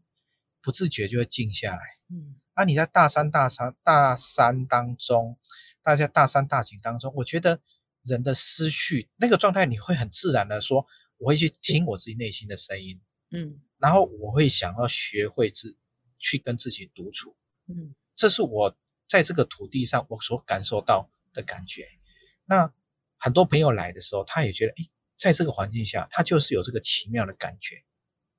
[0.62, 2.36] 不自觉就会静下来，嗯。
[2.54, 5.36] 啊，你在大山大山大山当中，
[5.82, 7.60] 大家大山大景当中，我觉得
[8.04, 10.86] 人的思绪那个状态，你会很自然的说，
[11.16, 15.76] 我会去听我自己内心的声音，嗯，然后我会想要学会自
[16.18, 17.36] 去跟自己独处，
[17.66, 18.76] 嗯，这是我
[19.08, 21.88] 在这个土地上我所感受到的感觉。
[22.44, 22.72] 那
[23.16, 27.84] 很多朋友来的时候，他也觉得，哎，在这个环境下，他就是有这个奇妙的感觉，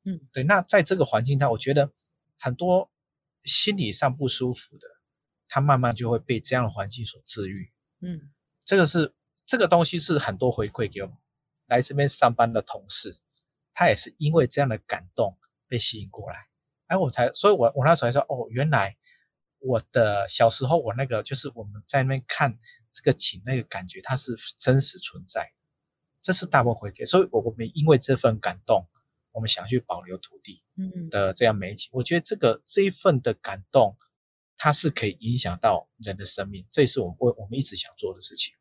[0.04, 0.44] 嗯，对。
[0.44, 1.92] 那在这个环境下，我觉得
[2.38, 2.92] 很多。
[3.44, 4.88] 心理上不舒服的，
[5.48, 7.72] 他慢慢就会被这样的环境所治愈。
[8.02, 8.34] 嗯，
[8.66, 9.14] 这个是
[9.46, 11.16] 这个东西是很多回馈给我们
[11.68, 13.18] 来这边上班的同事，
[13.74, 16.48] 他也是因为这样的感动被吸引过来。
[16.88, 18.98] 哎，我才，所以我我那时候还说，哦，原来
[19.60, 22.58] 我的小时候我那个就是我们在那边看
[22.94, 25.52] 这个景那个感觉，它是真实存在。
[26.22, 28.88] 这是大部分回馈，所以我我们因为这份感动。
[29.32, 33.98] 我们想去保留土地，嗯的这样美景，我觉得这个这一份的感动，
[34.56, 38.56] 它是可以影响到人的生命，这也是我们我我们一直想做的事情。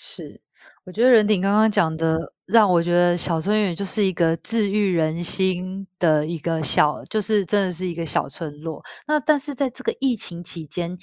[0.00, 0.40] 是，
[0.84, 8.80] 我觉得任鼎刚刚讲的，让我觉得小村园就是一个治愈人心的一个小，就是真的是一个小村落。
[9.08, 10.96] 那但是在这个疫情期间，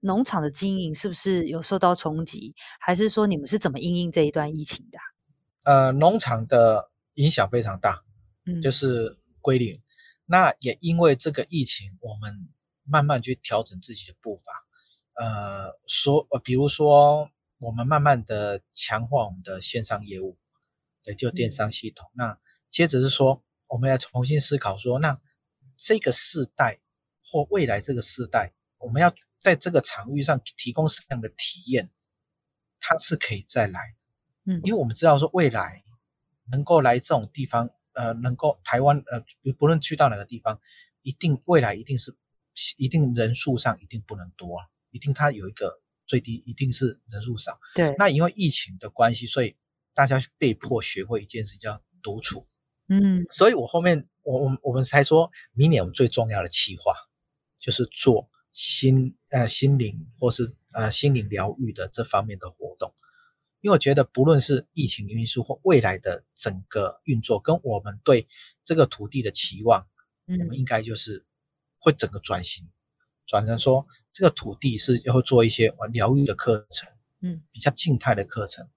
[0.00, 2.56] 农场的经营是不是有受到冲击？
[2.80, 4.98] 还是说你们是怎么应应这一段疫情的？
[5.62, 8.02] 呃，农场的影响非常大。
[8.46, 9.80] 嗯就是归零，
[10.26, 12.48] 那也因为这个疫情，我们
[12.82, 14.42] 慢慢去调整自己的步伐。
[15.14, 17.30] 呃，说呃，比如说，
[17.64, 20.38] 我们慢慢的强化我们的线上业务，
[21.02, 22.08] 对，就电商系统。
[22.12, 22.38] 嗯、那
[22.70, 25.18] 接着是说，我们要重新思考说，那
[25.76, 26.80] 这个世代
[27.24, 31.90] 或未来这个世代，我们要在这个场域上提供什么样的体验，
[32.78, 33.80] 它是可以再来。
[34.44, 35.82] 嗯，因为我们知道说，未来
[36.50, 37.70] 能够来这种地方。
[37.96, 39.24] 呃，能够台湾呃，
[39.56, 40.60] 不论去到哪个地方，
[41.02, 42.12] 一定未来一定是
[42.76, 47.58] 一定人数上一定不能多啊，一定它有一个最低，一定是人数少。
[47.74, 47.94] 对。
[47.98, 49.56] 那因为疫情的关系，所以
[49.94, 52.46] 大家被迫学会一件事叫独处。
[52.88, 53.24] 嗯。
[53.30, 56.94] 所以我后面我我我们才说，明年我们最重要的企划
[57.58, 62.94] 就是做心呃心灵或是呃心灵疗愈的这方面的活动。
[63.60, 68.28] 因为我觉得，不论是疫情因素或未来的整个运作，跟我们对
[68.62, 69.88] 这个土地的期望，
[70.26, 71.24] 嗯，我们应该就是
[71.78, 72.68] 会整个转型，
[73.26, 76.88] 转成说这个土地是要做一些疗愈的课程，
[77.22, 78.68] 嗯，比较静态的课程，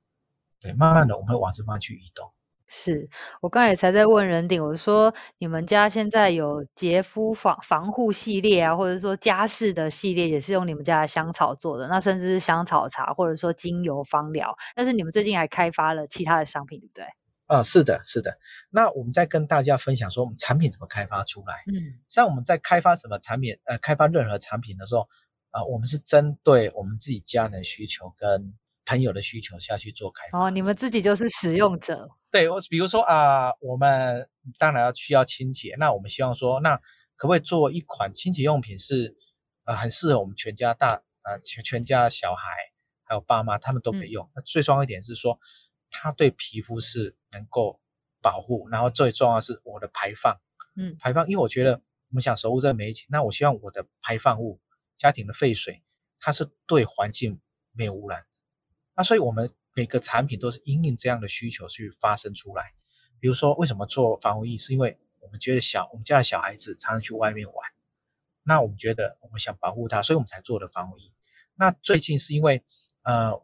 [0.60, 2.32] 对，慢慢的我们会往这方去移动。
[2.70, 3.10] 是
[3.42, 14.54] 我刚才才在问人鼎，我说你们家现在有洁肤防防护系列啊，或者说家事的系列，也是用你们家的香草做的，那甚至是香草茶，或者说精油芳疗。
[14.76, 17.06] 但是你们最近还开发了其他的商品，对不对？
[17.48, 18.38] 啊、呃，是的，是的。
[18.70, 21.64] 那我们在跟大家分享说，我们产品怎么开发出来？
[21.68, 25.08] 嗯，像我们在开发什么产品，呃，开发任何产品的时候，
[25.52, 28.54] 啊、呃，我们是针对我们自己家人的需求跟
[28.86, 30.40] 朋友的需求下去做开发。
[30.40, 32.10] 哦，你们自己就是使用者。
[32.30, 34.30] 对，我比如说啊，我们
[34.60, 36.76] 当然要需要清洁，那我们希望说，那
[37.16, 39.16] 可不可以做一款清洁用品是，
[39.64, 42.52] 呃，很适合我们全家大，呃，全全家小孩
[43.04, 44.30] 还有爸妈他们都可以用。
[44.36, 45.40] 那、嗯、最重要一点是说，
[45.90, 47.80] 它对皮肤是能够
[48.22, 50.40] 保护，然后最重要的是我的排放，
[50.76, 54.60] 嗯，排放，因为我觉得我们想守护这个美景，那我希望我的排放物、
[54.96, 55.84] 家庭的废水，
[56.20, 57.40] 它是对环境
[57.72, 58.26] 没有污染，
[58.96, 59.54] 那所以我们。
[59.78, 62.74] 每个产品都是因应这样的需求去发生出来。
[63.20, 64.58] 比如说，为什么做防护衣？
[64.58, 67.56] 是因为我们觉得小我们家的小孩子常常去外面玩，
[68.42, 71.14] 那我们觉得我们想保护他，所以我们才做的防护衣。
[71.54, 72.64] 那最近是因为
[73.04, 73.40] 呃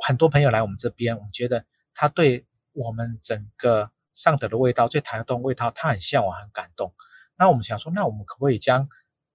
[0.00, 6.94] 很多朋友来我们这边，我们觉得他对我们整个上德的味道，对台东味道，他很向往，很感动。
[7.38, 8.88] 那我们想说，那我们可不可以将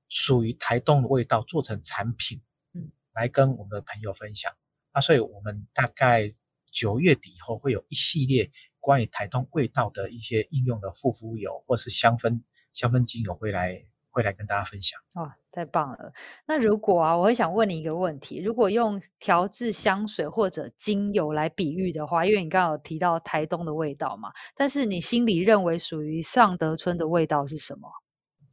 [0.07, 2.41] 属于台东的味道做成产品，
[2.73, 4.53] 嗯，来跟我们的朋友分享？
[4.91, 6.33] 啊，所以我们大概
[6.71, 12.43] 九月底以后会有一系列关于台东味道的一些应用的护肤油或是香氛
[12.73, 14.99] 香氛精油会来会来跟大家分享。
[15.15, 16.13] 哇，太棒了！
[16.47, 27.89] 那如果啊，我会想问你一个问题：如果用调制香水或者精油来比喻的话，因为你刚刚有提到台东的味道嘛，但是你心里认为属于上德村的味道是什么？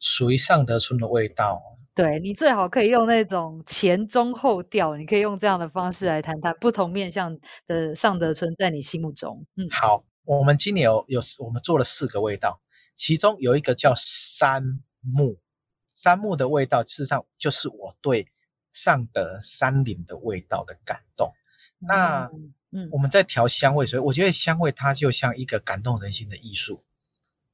[0.00, 1.60] 属于上德村的味道。
[1.92, 7.36] 对，你最好可以用那种前中后调，你可以用这样的方式来谈谈不同面向
[7.66, 9.44] 的上德村在你心目中。
[9.56, 12.60] 嗯，好，我们今年有有我们做了四个味道，
[12.94, 14.62] 其中有一个叫杉
[15.00, 15.40] 木，
[15.98, 18.28] 杉木的味道事实上就是我对
[18.72, 21.32] 上德山林的味道的感动。
[21.80, 22.30] 嗯、那
[22.70, 26.84] 嗯，我们在调香味，所以我觉得香味它就像一个感动人心的艺术，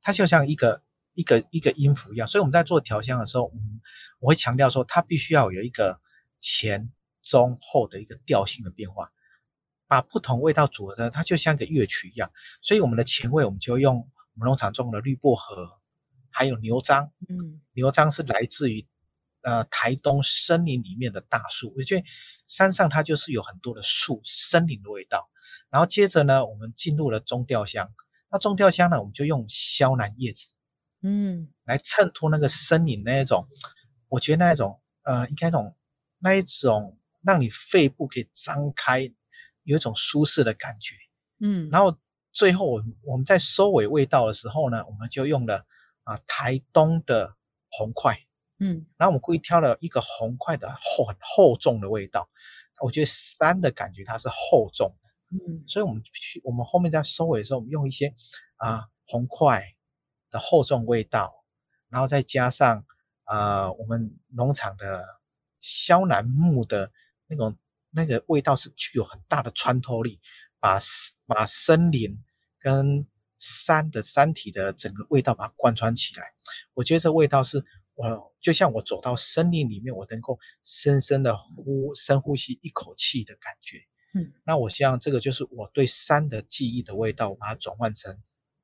[0.03, 0.83] 它就像一个。
[1.17, 3.81] 一个一个音符一样，所以我们在做调香的时候，嗯，
[4.19, 6.01] 我会强调说，它必须要有一个
[6.41, 6.91] 前
[7.23, 9.13] 中后的一个调性的变化，
[9.87, 12.33] 把不同味道组合的，它就像一个乐曲一样。
[12.63, 15.79] 所以我们的前味，我们就用我们农场种的绿薄荷，
[16.37, 18.85] 还有牛樟，嗯，牛樟是来自于
[19.43, 22.05] 呃台东森林里面的大树，我觉得
[22.49, 25.31] 山上它就是有很多的树，森林的味道。
[25.71, 27.93] 然后接着呢，我们进入了中调香，
[28.33, 30.53] 那中调香呢，我们就用肖楠叶子。
[31.03, 33.47] 嗯，来衬托那个森林那一种，
[34.09, 35.77] 我觉得那一种，呃，应该那种
[36.19, 39.13] 那一种让你肺部可以张开，
[39.63, 40.97] 有一种舒适的感觉。
[41.39, 41.97] 嗯，然后
[42.33, 45.67] 最后我们我们在收尾味道的时候呢，我们就用了
[46.05, 47.37] 啊台东的
[47.71, 48.19] 红块，
[48.59, 52.31] 嗯，然后我们故意挑了一个红块的厚很厚重的味道，
[52.81, 58.15] 我觉得山的感觉它是厚重的，嗯，所以我们去我们后面在收尾的时候，我们用一些
[58.57, 59.63] 啊红块。
[60.31, 61.45] 的厚重味道，
[61.89, 62.85] 然后再加上
[63.25, 65.05] 呃我们农场的
[65.61, 66.91] 萧楠木的
[67.29, 67.57] 那种
[67.91, 70.21] 那个味道是具有很大的穿透力，
[70.59, 70.81] 把
[71.27, 72.21] 把森林
[72.59, 73.07] 跟
[73.39, 76.33] 山的山体的整个味道把它贯穿起来。
[76.75, 77.65] 我觉得这味道是
[77.95, 83.79] 我就像我走到森林里面，我能够深深的呼深呼吸一口气的感觉。
[84.15, 88.17] 嗯，那我希望这个就是我对山的记忆的味道，我把它转换成。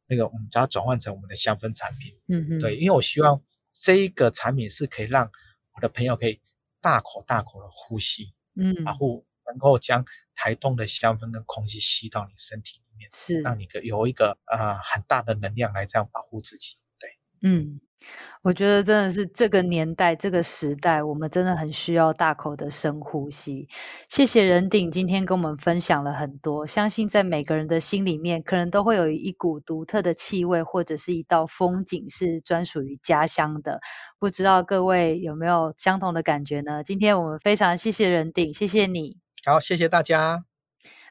[0.07, 3.41] 那个我们把它转换成我们的香氛产品，嗯嗯，对，因为我希望
[3.73, 5.31] 这一个产品是可以让
[5.77, 6.41] 我的朋友可以
[6.81, 10.05] 大口大口的呼吸，嗯，然后能够将
[10.35, 17.09] 台东的香氛跟空气吸到你身体里面，是让你个有一个呃很大的能量来这样保护自己，对，
[17.43, 17.81] 嗯。
[18.41, 23.69] 我觉得真的是这个年代、这个时代，我们真的很需要大口的深呼吸。
[24.09, 33.79] 谢谢任鼎今天跟我们分享了很多，相信在每个人的心里面，可能都会有一股独特的气味，或者是一道风景是专属于家乡的。
[34.19, 36.83] 不知道各位有没有相同的感觉呢？
[36.83, 39.19] 今天我们非常谢谢任鼎，谢谢你。
[39.45, 40.50] 好，谢谢大家。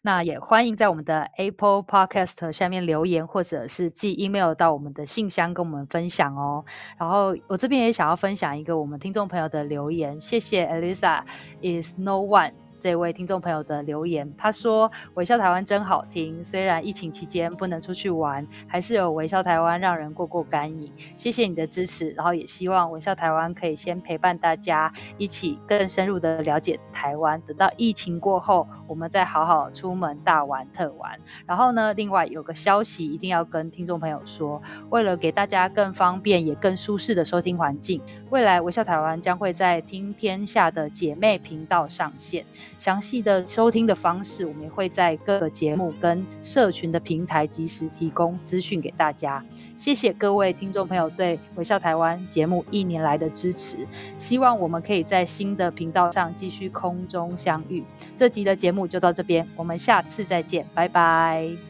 [0.02, 6.64] 那也欢迎在我们的 Apple Podcast 下面留言，或者是寄 email 到我们的信箱跟我们分享哦。
[6.98, 11.24] 然后我这边也想要分享一个我们听众朋友的留言，谢谢 Elisa
[11.62, 12.54] is no one。
[12.80, 20.90] 这位听众朋友的留言，他说：“微笑台湾真好听，虽然疫情期间不能出去玩，还是有微笑台湾让人过过干瘾。
[21.18, 27.42] 谢谢你的支持，然后也希望微笑台湾可以先陪伴大家一起更深入的了解台湾。
[27.42, 31.20] 等到疫情过后，我们再好好出门大玩特玩。
[31.46, 42.46] 然后呢，另外有个消息一定要跟听众朋友说，为了给大家更方便也更舒适的收听环境，未来微笑台湾将会在听天下的姐妹频道上线。”
[42.78, 49.44] 详细的收听的方式，我们也会在各个节目跟社群的平台及时提供资讯给大家。
[49.76, 53.78] 谢谢各位听众朋友对《微笑台湾》节目一年来的支持，
[54.18, 57.84] 希望我们可以在新的频道上继续空中相遇。
[58.16, 61.69] 这集的节目就到这边，我们下次再见，拜拜。